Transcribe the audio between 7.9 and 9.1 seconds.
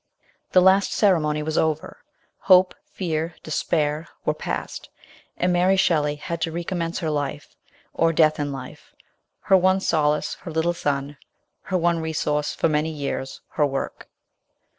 or death in life,